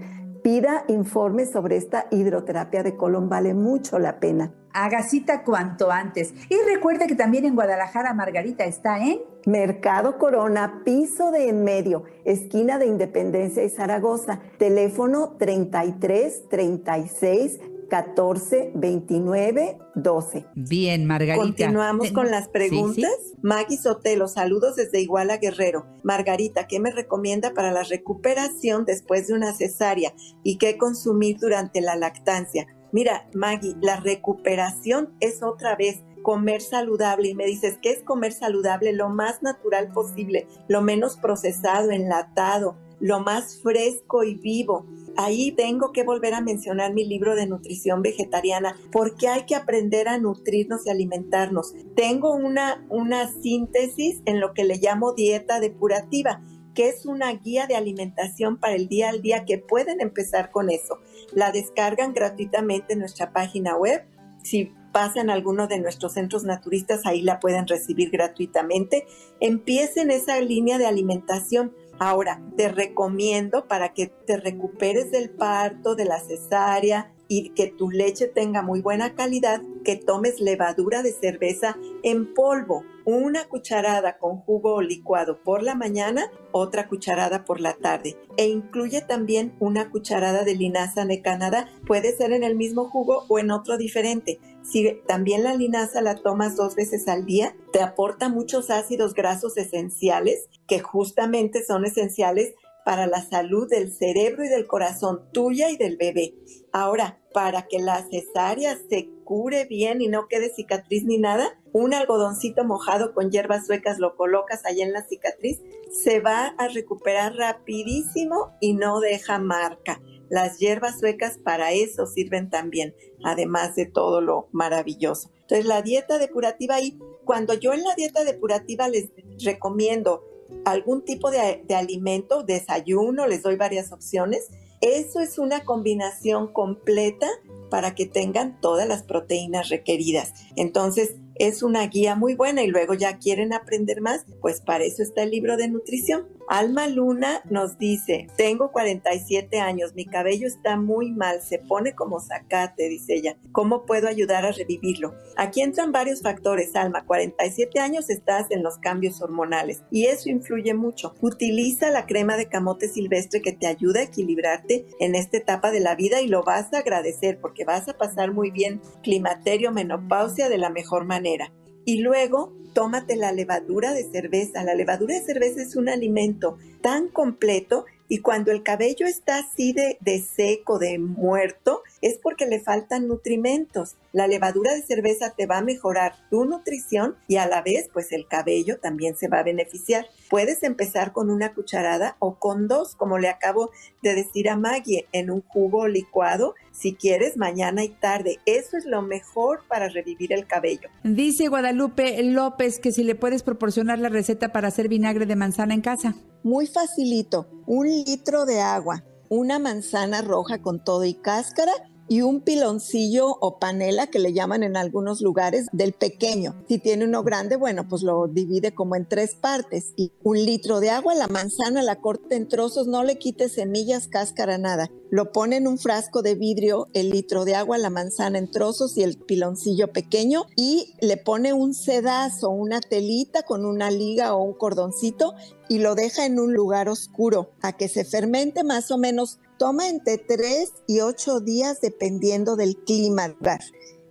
Pida 0.46 0.84
informes 0.86 1.50
sobre 1.50 1.76
esta 1.76 2.06
hidroterapia 2.12 2.84
de 2.84 2.96
colon, 2.96 3.28
vale 3.28 3.52
mucho 3.52 3.98
la 3.98 4.20
pena. 4.20 4.52
Haga 4.72 5.02
cita 5.02 5.42
cuanto 5.42 5.90
antes. 5.90 6.34
Y 6.48 6.56
recuerde 6.72 7.08
que 7.08 7.16
también 7.16 7.46
en 7.46 7.56
Guadalajara 7.56 8.14
Margarita 8.14 8.64
está 8.64 8.98
en 8.98 9.18
Mercado 9.44 10.18
Corona, 10.18 10.82
piso 10.84 11.32
de 11.32 11.48
en 11.48 11.64
medio, 11.64 12.04
esquina 12.24 12.78
de 12.78 12.86
Independencia 12.86 13.64
y 13.64 13.70
Zaragoza. 13.70 14.38
Teléfono 14.58 15.34
33 15.38 16.48
36 16.48 17.58
14 17.88 18.72
29 18.74 19.78
12. 19.94 20.46
Bien, 20.54 21.06
Margarita. 21.06 21.42
Continuamos 21.42 22.10
con 22.12 22.30
las 22.30 22.48
preguntas. 22.48 23.12
Maggie 23.42 23.78
Sotelo, 23.78 24.28
saludos 24.28 24.76
desde 24.76 25.00
Iguala 25.00 25.38
Guerrero. 25.38 25.86
Margarita, 26.02 26.66
¿qué 26.66 26.80
me 26.80 26.90
recomienda 26.90 27.54
para 27.54 27.72
la 27.72 27.82
recuperación 27.82 28.84
después 28.84 29.28
de 29.28 29.34
una 29.34 29.52
cesárea 29.54 30.14
y 30.42 30.58
qué 30.58 30.76
consumir 30.76 31.38
durante 31.38 31.80
la 31.80 31.96
lactancia? 31.96 32.66
Mira, 32.92 33.28
Maggie, 33.34 33.74
la 33.80 33.96
recuperación 33.96 35.14
es 35.20 35.42
otra 35.42 35.76
vez 35.76 36.02
comer 36.22 36.60
saludable 36.60 37.28
y 37.28 37.34
me 37.34 37.46
dices, 37.46 37.78
¿qué 37.80 37.90
es 37.92 38.02
comer 38.02 38.32
saludable? 38.32 38.92
Lo 38.92 39.08
más 39.08 39.42
natural 39.42 39.92
posible, 39.92 40.48
lo 40.66 40.82
menos 40.82 41.16
procesado, 41.16 41.92
enlatado, 41.92 42.76
lo 43.00 43.20
más 43.20 43.60
fresco 43.62 44.24
y 44.24 44.34
vivo 44.34 44.86
ahí 45.16 45.52
tengo 45.52 45.92
que 45.92 46.04
volver 46.04 46.34
a 46.34 46.40
mencionar 46.40 46.92
mi 46.92 47.04
libro 47.04 47.34
de 47.34 47.46
nutrición 47.46 48.02
vegetariana, 48.02 48.76
porque 48.92 49.28
hay 49.28 49.44
que 49.44 49.54
aprender 49.54 50.08
a 50.08 50.18
nutrirnos 50.18 50.86
y 50.86 50.90
alimentarnos. 50.90 51.74
Tengo 51.94 52.34
una, 52.34 52.84
una 52.88 53.28
síntesis 53.28 54.20
en 54.26 54.40
lo 54.40 54.52
que 54.54 54.64
le 54.64 54.76
llamo 54.76 55.12
dieta 55.12 55.60
depurativa 55.60 56.42
que 56.74 56.90
es 56.90 57.06
una 57.06 57.32
guía 57.32 57.66
de 57.66 57.74
alimentación 57.74 58.58
para 58.58 58.74
el 58.74 58.86
día 58.86 59.08
al 59.08 59.22
día 59.22 59.46
que 59.46 59.56
pueden 59.56 60.02
empezar 60.02 60.50
con 60.50 60.68
eso. 60.68 60.98
La 61.32 61.50
descargan 61.50 62.12
gratuitamente 62.12 62.92
en 62.92 62.98
nuestra 62.98 63.32
página 63.32 63.78
web. 63.78 64.04
Si 64.44 64.74
pasan 64.92 65.30
a 65.30 65.32
alguno 65.32 65.68
de 65.68 65.80
nuestros 65.80 66.12
centros 66.12 66.44
naturistas, 66.44 67.06
ahí 67.06 67.22
la 67.22 67.40
pueden 67.40 67.66
recibir 67.66 68.10
gratuitamente. 68.10 69.06
Empiecen 69.40 70.10
esa 70.10 70.38
línea 70.40 70.76
de 70.76 70.84
alimentación 70.84 71.74
Ahora, 71.98 72.42
te 72.56 72.68
recomiendo 72.68 73.66
para 73.66 73.94
que 73.94 74.08
te 74.08 74.36
recuperes 74.36 75.10
del 75.10 75.30
parto, 75.30 75.94
de 75.94 76.04
la 76.04 76.20
cesárea 76.20 77.12
y 77.28 77.50
que 77.50 77.68
tu 77.68 77.90
leche 77.90 78.26
tenga 78.28 78.62
muy 78.62 78.80
buena 78.80 79.14
calidad, 79.14 79.62
que 79.84 79.96
tomes 79.96 80.40
levadura 80.40 81.02
de 81.02 81.12
cerveza 81.12 81.76
en 82.02 82.34
polvo, 82.34 82.84
una 83.04 83.48
cucharada 83.48 84.18
con 84.18 84.38
jugo 84.38 84.82
licuado 84.82 85.42
por 85.42 85.62
la 85.62 85.74
mañana, 85.74 86.30
otra 86.52 86.88
cucharada 86.88 87.44
por 87.44 87.60
la 87.60 87.74
tarde. 87.74 88.16
E 88.36 88.46
incluye 88.46 89.00
también 89.00 89.54
una 89.58 89.90
cucharada 89.90 90.44
de 90.44 90.54
linaza 90.54 91.04
de 91.04 91.22
Canadá, 91.22 91.68
puede 91.86 92.16
ser 92.16 92.32
en 92.32 92.44
el 92.44 92.56
mismo 92.56 92.88
jugo 92.88 93.24
o 93.28 93.38
en 93.38 93.50
otro 93.50 93.76
diferente. 93.76 94.38
Si 94.70 95.00
también 95.06 95.44
la 95.44 95.54
linaza 95.54 96.00
la 96.02 96.16
tomas 96.16 96.56
dos 96.56 96.74
veces 96.74 97.06
al 97.08 97.24
día, 97.24 97.56
te 97.72 97.80
aporta 97.80 98.28
muchos 98.28 98.70
ácidos 98.70 99.14
grasos 99.14 99.56
esenciales 99.56 100.48
que 100.66 100.80
justamente 100.80 101.64
son 101.64 101.84
esenciales 101.84 102.54
para 102.84 103.06
la 103.06 103.20
salud 103.20 103.68
del 103.68 103.92
cerebro 103.92 104.44
y 104.44 104.48
del 104.48 104.66
corazón 104.66 105.22
tuya 105.32 105.70
y 105.70 105.76
del 105.76 105.96
bebé. 105.96 106.34
Ahora, 106.72 107.18
para 107.32 107.62
que 107.62 107.80
la 107.80 108.04
cesárea 108.08 108.78
se 108.88 109.08
cure 109.24 109.64
bien 109.64 110.00
y 110.00 110.08
no 110.08 110.28
quede 110.28 110.54
cicatriz 110.54 111.04
ni 111.04 111.18
nada, 111.18 111.60
un 111.72 111.94
algodoncito 111.94 112.64
mojado 112.64 113.12
con 113.12 113.30
hierbas 113.30 113.66
suecas 113.66 113.98
lo 113.98 114.16
colocas 114.16 114.64
ahí 114.64 114.82
en 114.82 114.92
la 114.92 115.04
cicatriz, 115.04 115.60
se 115.90 116.20
va 116.20 116.54
a 116.58 116.68
recuperar 116.68 117.34
rapidísimo 117.34 118.56
y 118.60 118.74
no 118.74 119.00
deja 119.00 119.38
marca. 119.38 120.00
Las 120.28 120.58
hierbas 120.58 120.98
suecas 120.98 121.38
para 121.38 121.72
eso 121.72 122.06
sirven 122.06 122.50
también, 122.50 122.94
además 123.24 123.76
de 123.76 123.86
todo 123.86 124.20
lo 124.20 124.48
maravilloso. 124.52 125.30
Entonces, 125.42 125.66
la 125.66 125.82
dieta 125.82 126.18
depurativa 126.18 126.80
y 126.80 126.98
cuando 127.24 127.54
yo 127.54 127.72
en 127.72 127.84
la 127.84 127.94
dieta 127.94 128.24
depurativa 128.24 128.88
les 128.88 129.10
recomiendo 129.42 130.24
algún 130.64 131.04
tipo 131.04 131.30
de, 131.30 131.62
de 131.66 131.74
alimento, 131.74 132.42
desayuno, 132.42 133.26
les 133.26 133.42
doy 133.42 133.56
varias 133.56 133.92
opciones, 133.92 134.50
eso 134.80 135.20
es 135.20 135.38
una 135.38 135.64
combinación 135.64 136.52
completa 136.52 137.28
para 137.70 137.94
que 137.94 138.06
tengan 138.06 138.60
todas 138.60 138.86
las 138.86 139.02
proteínas 139.02 139.68
requeridas. 139.68 140.32
Entonces, 140.54 141.16
es 141.38 141.62
una 141.62 141.86
guía 141.86 142.14
muy 142.14 142.34
buena 142.34 142.62
y 142.62 142.68
luego 142.68 142.94
ya 142.94 143.18
quieren 143.18 143.52
aprender 143.52 144.00
más, 144.00 144.24
pues 144.40 144.60
para 144.60 144.84
eso 144.84 145.02
está 145.02 145.22
el 145.22 145.30
libro 145.30 145.56
de 145.56 145.68
nutrición. 145.68 146.26
Alma 146.48 146.86
Luna 146.86 147.40
nos 147.50 147.76
dice, 147.76 148.28
tengo 148.36 148.70
47 148.70 149.58
años, 149.58 149.94
mi 149.96 150.04
cabello 150.04 150.46
está 150.46 150.76
muy 150.76 151.10
mal, 151.10 151.42
se 151.42 151.58
pone 151.58 151.94
como 151.96 152.20
zacate, 152.20 152.88
dice 152.88 153.14
ella. 153.14 153.36
¿Cómo 153.50 153.84
puedo 153.84 154.06
ayudar 154.06 154.46
a 154.46 154.52
revivirlo? 154.52 155.14
Aquí 155.36 155.60
entran 155.60 155.90
varios 155.90 156.22
factores, 156.22 156.76
Alma. 156.76 157.04
47 157.04 157.80
años 157.80 158.10
estás 158.10 158.46
en 158.50 158.62
los 158.62 158.78
cambios 158.78 159.20
hormonales 159.20 159.82
y 159.90 160.06
eso 160.06 160.30
influye 160.30 160.72
mucho. 160.72 161.14
Utiliza 161.20 161.90
la 161.90 162.06
crema 162.06 162.36
de 162.36 162.48
camote 162.48 162.88
silvestre 162.88 163.42
que 163.42 163.52
te 163.52 163.66
ayuda 163.66 164.00
a 164.00 164.04
equilibrarte 164.04 164.86
en 165.00 165.16
esta 165.16 165.38
etapa 165.38 165.72
de 165.72 165.80
la 165.80 165.96
vida 165.96 166.20
y 166.20 166.28
lo 166.28 166.44
vas 166.44 166.72
a 166.72 166.78
agradecer 166.78 167.40
porque 167.40 167.64
vas 167.64 167.88
a 167.88 167.98
pasar 167.98 168.32
muy 168.32 168.52
bien 168.52 168.80
climaterio, 169.02 169.72
menopausia 169.72 170.48
de 170.48 170.58
la 170.58 170.70
mejor 170.70 171.06
manera. 171.06 171.52
Y 171.84 172.02
luego 172.02 172.52
tómate 172.76 173.16
la 173.16 173.32
levadura 173.32 173.94
de 173.94 174.04
cerveza. 174.04 174.62
La 174.62 174.74
levadura 174.74 175.14
de 175.14 175.22
cerveza 175.22 175.62
es 175.62 175.76
un 175.76 175.88
alimento 175.88 176.58
tan 176.82 177.08
completo 177.08 177.86
y 178.08 178.18
cuando 178.18 178.52
el 178.52 178.62
cabello 178.62 179.06
está 179.06 179.38
así 179.38 179.72
de, 179.72 179.96
seco, 180.20 180.78
de 180.78 180.98
muerto, 180.98 181.82
es 182.00 182.18
porque 182.18 182.46
le 182.46 182.60
faltan 182.60 183.08
nutrimentos. 183.08 183.96
La 184.12 184.28
levadura 184.28 184.74
de 184.74 184.82
cerveza 184.82 185.34
te 185.36 185.46
va 185.46 185.58
a 185.58 185.62
mejorar 185.62 186.14
tu 186.30 186.44
nutrición 186.44 187.16
y 187.28 187.36
a 187.36 187.46
la 187.46 187.62
vez, 187.62 187.88
pues 187.92 188.12
el 188.12 188.26
cabello 188.26 188.78
también 188.78 189.16
se 189.16 189.28
va 189.28 189.40
a 189.40 189.44
beneficiar. 189.44 190.06
Puedes 190.30 190.62
empezar 190.62 191.12
con 191.12 191.30
una 191.30 191.52
cucharada 191.52 192.16
o 192.18 192.36
con 192.38 192.68
dos, 192.68 192.94
como 192.94 193.18
le 193.18 193.28
acabo 193.28 193.70
de 194.02 194.14
decir 194.14 194.48
a 194.48 194.56
Maggie, 194.56 195.06
en 195.12 195.30
un 195.30 195.42
jugo 195.42 195.88
licuado 195.88 196.54
si 196.72 196.94
quieres 196.94 197.36
mañana 197.36 197.84
y 197.84 197.88
tarde. 197.88 198.38
Eso 198.46 198.76
es 198.76 198.84
lo 198.84 199.02
mejor 199.02 199.62
para 199.66 199.88
revivir 199.88 200.32
el 200.32 200.46
cabello. 200.46 200.88
Dice 201.02 201.48
Guadalupe 201.48 202.22
López 202.22 202.78
que 202.78 202.92
si 202.92 203.02
le 203.02 203.14
puedes 203.14 203.42
proporcionar 203.42 203.98
la 203.98 204.08
receta 204.08 204.52
para 204.52 204.68
hacer 204.68 204.88
vinagre 204.88 205.26
de 205.26 205.36
manzana 205.36 205.74
en 205.74 205.80
casa. 205.80 206.14
Muy 206.46 206.68
facilito, 206.68 207.48
un 207.66 207.88
litro 207.88 208.44
de 208.44 208.60
agua, 208.60 209.02
una 209.28 209.58
manzana 209.58 210.22
roja 210.22 210.62
con 210.62 210.84
todo 210.84 211.04
y 211.04 211.14
cáscara 211.14 211.72
y 212.08 212.22
un 212.22 212.40
piloncillo 212.40 213.36
o 213.40 213.58
panela 213.58 214.06
que 214.06 214.18
le 214.18 214.32
llaman 214.32 214.62
en 214.62 214.76
algunos 214.76 215.20
lugares 215.20 215.66
del 215.72 215.92
pequeño. 215.92 216.54
Si 216.68 216.78
tiene 216.78 217.04
uno 217.04 217.22
grande, 217.22 217.56
bueno, 217.56 217.88
pues 217.88 218.02
lo 218.02 218.26
divide 218.28 218.74
como 218.74 218.96
en 218.96 219.06
tres 219.06 219.34
partes 219.34 219.92
y 219.96 220.12
un 220.22 220.44
litro 220.44 220.80
de 220.80 220.90
agua, 220.90 221.14
la 221.14 221.28
manzana 221.28 221.82
la 221.82 222.00
corta 222.00 222.34
en 222.36 222.48
trozos, 222.48 222.86
no 222.86 223.02
le 223.02 223.18
quite 223.18 223.48
semillas, 223.48 224.08
cáscara, 224.08 224.58
nada. 224.58 224.90
Lo 225.10 225.32
pone 225.32 225.56
en 225.56 225.68
un 225.68 225.78
frasco 225.78 226.22
de 226.22 226.34
vidrio, 226.34 226.88
el 226.92 227.10
litro 227.10 227.44
de 227.44 227.54
agua, 227.54 227.78
la 227.78 227.90
manzana 227.90 228.38
en 228.38 228.50
trozos 228.50 228.96
y 228.96 229.02
el 229.02 229.16
piloncillo 229.16 229.92
pequeño 229.92 230.46
y 230.56 230.94
le 231.00 231.16
pone 231.16 231.52
un 231.52 231.74
sedazo, 231.74 232.50
una 232.50 232.80
telita 232.80 233.42
con 233.42 233.64
una 233.64 233.90
liga 233.90 234.34
o 234.34 234.42
un 234.42 234.54
cordoncito 234.54 235.34
y 235.68 235.78
lo 235.78 235.94
deja 235.94 236.26
en 236.26 236.38
un 236.38 236.54
lugar 236.54 236.88
oscuro 236.88 237.50
a 237.62 237.76
que 237.76 237.88
se 237.88 238.04
fermente 238.04 238.64
más 238.64 238.90
o 238.90 238.98
menos 238.98 239.38
Toma 239.58 239.88
entre 239.88 240.18
3 240.18 240.72
y 240.86 241.00
8 241.00 241.40
días 241.40 241.80
dependiendo 241.80 242.56
del 242.56 242.76
clima. 242.76 243.34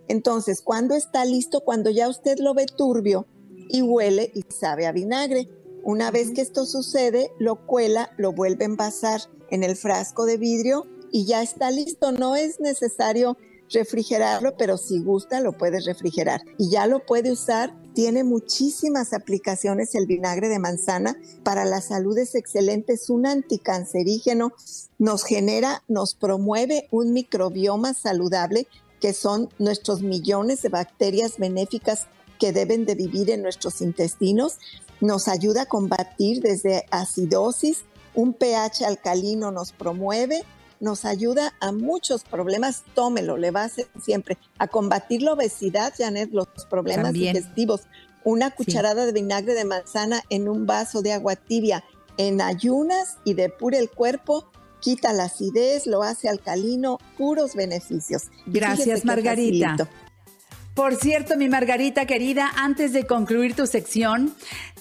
Entonces, 0.08 0.60
cuando 0.62 0.94
está 0.94 1.24
listo? 1.24 1.60
Cuando 1.60 1.90
ya 1.90 2.08
usted 2.08 2.38
lo 2.38 2.54
ve 2.54 2.66
turbio 2.66 3.26
y 3.68 3.82
huele 3.82 4.30
y 4.34 4.42
sabe 4.52 4.86
a 4.86 4.92
vinagre. 4.92 5.48
Una 5.82 6.10
vez 6.10 6.32
que 6.32 6.40
esto 6.40 6.66
sucede, 6.66 7.30
lo 7.38 7.66
cuela, 7.66 8.10
lo 8.16 8.32
vuelve 8.32 8.64
a 8.64 8.66
envasar 8.66 9.20
en 9.50 9.62
el 9.62 9.76
frasco 9.76 10.24
de 10.24 10.36
vidrio 10.36 10.86
y 11.12 11.26
ya 11.26 11.42
está 11.42 11.70
listo. 11.70 12.10
No 12.10 12.34
es 12.34 12.58
necesario 12.58 13.36
refrigerarlo, 13.70 14.56
pero 14.56 14.78
si 14.78 15.00
gusta 15.02 15.40
lo 15.40 15.52
puede 15.52 15.80
refrigerar 15.80 16.42
y 16.58 16.70
ya 16.70 16.86
lo 16.86 17.04
puede 17.04 17.30
usar. 17.30 17.74
Tiene 17.96 18.24
muchísimas 18.24 19.14
aplicaciones 19.14 19.94
el 19.94 20.04
vinagre 20.04 20.50
de 20.50 20.58
manzana. 20.58 21.16
Para 21.42 21.64
la 21.64 21.80
salud 21.80 22.18
es 22.18 22.34
excelente, 22.34 22.92
es 22.92 23.08
un 23.08 23.24
anticancerígeno, 23.24 24.52
nos 24.98 25.24
genera, 25.24 25.82
nos 25.88 26.14
promueve 26.14 26.88
un 26.90 27.14
microbioma 27.14 27.94
saludable 27.94 28.66
que 29.00 29.14
son 29.14 29.48
nuestros 29.58 30.02
millones 30.02 30.60
de 30.60 30.68
bacterias 30.68 31.38
benéficas 31.38 32.06
que 32.38 32.52
deben 32.52 32.84
de 32.84 32.96
vivir 32.96 33.30
en 33.30 33.40
nuestros 33.40 33.80
intestinos. 33.80 34.58
Nos 35.00 35.26
ayuda 35.26 35.62
a 35.62 35.66
combatir 35.66 36.42
desde 36.42 36.84
acidosis, 36.90 37.86
un 38.14 38.34
pH 38.34 38.84
alcalino 38.84 39.52
nos 39.52 39.72
promueve, 39.72 40.44
nos 40.80 41.04
ayuda 41.04 41.54
a 41.60 41.72
muchos 41.72 42.24
problemas, 42.24 42.84
tómelo, 42.94 43.36
le 43.36 43.50
va 43.50 43.62
a 43.62 43.66
hacer 43.66 43.86
siempre 44.00 44.38
a 44.58 44.68
combatir 44.68 45.22
la 45.22 45.32
obesidad, 45.32 45.92
Janet, 45.96 46.30
los 46.32 46.48
problemas 46.68 47.12
digestivos. 47.12 47.82
Una 48.24 48.50
cucharada 48.50 49.06
de 49.06 49.12
vinagre 49.12 49.54
de 49.54 49.64
manzana 49.64 50.22
en 50.30 50.48
un 50.48 50.66
vaso 50.66 51.02
de 51.02 51.12
agua 51.12 51.36
tibia 51.36 51.84
en 52.18 52.40
ayunas 52.40 53.18
y 53.24 53.34
depura 53.34 53.78
el 53.78 53.90
cuerpo, 53.90 54.50
quita 54.80 55.12
la 55.12 55.24
acidez, 55.24 55.86
lo 55.86 56.02
hace 56.02 56.28
alcalino, 56.28 56.98
puros 57.16 57.54
beneficios. 57.54 58.24
Gracias, 58.46 59.04
Margarita. 59.04 59.88
Por 60.74 60.96
cierto, 60.96 61.36
mi 61.36 61.48
Margarita 61.48 62.04
querida, 62.04 62.52
antes 62.56 62.92
de 62.92 63.06
concluir 63.06 63.54
tu 63.54 63.66
sección, 63.66 64.34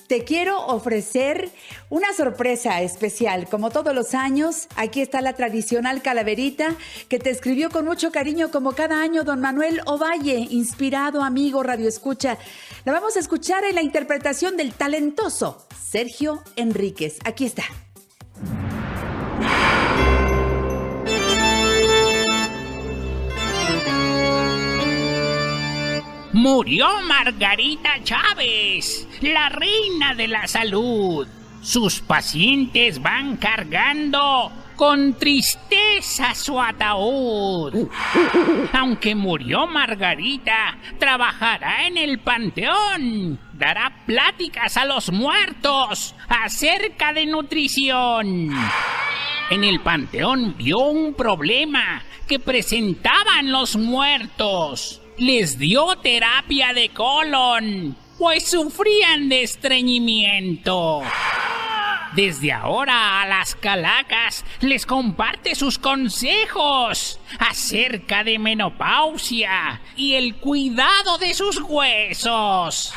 te 0.07 0.23
quiero 0.23 0.65
ofrecer 0.67 1.49
una 1.89 2.13
sorpresa 2.13 2.81
especial. 2.81 3.47
Como 3.49 3.69
todos 3.69 3.93
los 3.93 4.13
años, 4.13 4.67
aquí 4.75 5.01
está 5.01 5.21
la 5.21 5.33
tradicional 5.33 6.01
calaverita 6.01 6.75
que 7.09 7.19
te 7.19 7.29
escribió 7.29 7.69
con 7.69 7.85
mucho 7.85 8.11
cariño 8.11 8.51
como 8.51 8.73
cada 8.73 9.01
año 9.01 9.23
don 9.23 9.41
Manuel 9.41 9.81
Ovalle, 9.85 10.47
inspirado 10.49 11.23
amigo 11.23 11.63
Radio 11.63 11.87
Escucha. 11.87 12.37
La 12.83 12.91
vamos 12.91 13.15
a 13.15 13.19
escuchar 13.19 13.63
en 13.63 13.75
la 13.75 13.81
interpretación 13.81 14.57
del 14.57 14.73
talentoso 14.73 15.65
Sergio 15.89 16.43
Enríquez. 16.55 17.19
Aquí 17.25 17.45
está. 17.45 17.63
Murió 26.35 27.01
Margarita 27.03 27.91
Chávez, 28.03 29.07
la 29.21 29.47
reina 29.47 30.13
de 30.15 30.27
la 30.27 30.45
salud. 30.47 31.25
Sus 31.61 32.01
pacientes 32.01 33.01
van 33.01 33.37
cargando 33.37 34.51
con 34.75 35.13
tristeza 35.13 36.35
su 36.35 36.59
ataúd. 36.59 37.87
Aunque 38.73 39.15
murió 39.15 39.65
Margarita, 39.65 40.77
trabajará 40.99 41.87
en 41.87 41.95
el 41.95 42.19
panteón. 42.19 43.39
Dará 43.53 44.03
pláticas 44.05 44.75
a 44.75 44.83
los 44.83 45.13
muertos 45.13 46.15
acerca 46.27 47.13
de 47.13 47.27
nutrición. 47.27 48.51
En 49.51 49.63
el 49.63 49.79
panteón 49.79 50.53
vio 50.57 50.79
un 50.79 51.13
problema 51.13 52.03
que 52.27 52.39
presentaban 52.39 53.53
los 53.53 53.77
muertos 53.77 55.01
les 55.17 55.57
dio 55.57 55.95
terapia 55.97 56.73
de 56.73 56.89
colon, 56.89 57.95
pues 58.17 58.49
sufrían 58.49 59.29
de 59.29 59.43
estreñimiento. 59.43 61.01
Desde 62.15 62.53
ahora 62.53 63.21
a 63.21 63.27
las 63.27 63.55
calacas 63.55 64.45
les 64.61 64.85
comparte 64.85 65.53
sus 65.53 65.77
consejos 65.77 67.19
acerca 67.39 68.23
de 68.23 68.39
menopausia 68.39 69.81
y 69.97 70.13
el 70.13 70.35
cuidado 70.35 71.17
de 71.17 71.33
sus 71.33 71.59
huesos. 71.59 72.93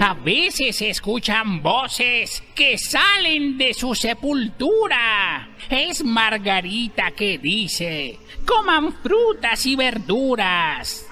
A 0.00 0.14
veces 0.14 0.80
escuchan 0.82 1.62
voces 1.62 2.44
que 2.54 2.78
salen 2.78 3.58
de 3.58 3.74
su 3.74 3.92
sepultura. 3.96 5.48
Es 5.68 6.04
Margarita 6.04 7.10
que 7.10 7.38
dice, 7.38 8.20
coman 8.44 8.92
frutas 9.02 9.66
y 9.66 9.74
verduras 9.74 11.06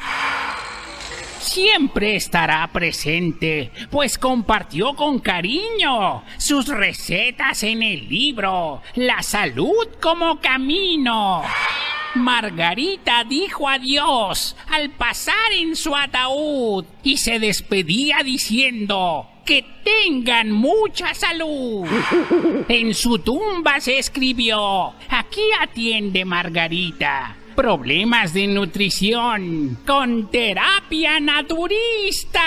siempre 1.45 2.17
estará 2.17 2.67
presente, 2.73 3.71
pues 3.91 4.19
compartió 4.19 4.95
con 4.95 5.19
cariño 5.21 6.25
sus 6.39 6.67
recetas 6.69 7.63
en 7.63 7.83
el 7.83 8.09
libro 8.09 8.83
La 8.95 9.23
salud 9.23 9.89
como 10.01 10.41
camino. 10.41 11.43
Margarita 12.15 13.25
dijo 13.25 13.69
adiós 13.69 14.57
al 14.69 14.91
pasar 14.91 15.53
en 15.53 15.77
su 15.77 15.95
ataúd 15.95 16.85
y 17.03 17.17
se 17.19 17.39
despedía 17.39 18.19
diciendo 18.25 19.29
que 19.45 19.65
tengan 19.85 20.51
mucha 20.51 21.13
salud. 21.13 21.87
En 22.69 22.95
su 22.95 23.19
tumba 23.19 23.81
se 23.81 23.99
escribió, 23.99 24.95
aquí 25.11 25.43
atiende 25.61 26.25
Margarita 26.25 27.37
problemas 27.55 28.33
de 28.35 28.47
nutrición 28.47 29.79
con 29.87 30.31
terapia 30.31 31.21
naturista. 31.21 32.41